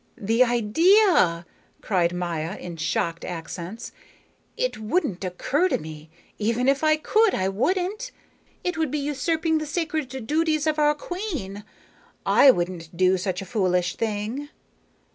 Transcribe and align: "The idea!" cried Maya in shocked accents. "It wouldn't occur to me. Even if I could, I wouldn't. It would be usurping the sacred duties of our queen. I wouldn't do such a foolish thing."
"The 0.17 0.43
idea!" 0.43 1.45
cried 1.81 2.11
Maya 2.11 2.57
in 2.57 2.75
shocked 2.77 3.23
accents. 3.23 3.91
"It 4.57 4.79
wouldn't 4.79 5.23
occur 5.23 5.69
to 5.69 5.77
me. 5.77 6.09
Even 6.39 6.67
if 6.67 6.83
I 6.83 6.95
could, 6.97 7.35
I 7.35 7.47
wouldn't. 7.49 8.09
It 8.63 8.79
would 8.79 8.89
be 8.89 8.97
usurping 8.97 9.59
the 9.59 9.67
sacred 9.67 10.07
duties 10.25 10.65
of 10.65 10.79
our 10.79 10.95
queen. 10.95 11.63
I 12.25 12.49
wouldn't 12.49 12.97
do 12.97 13.15
such 13.15 13.43
a 13.43 13.45
foolish 13.45 13.95
thing." 13.95 14.49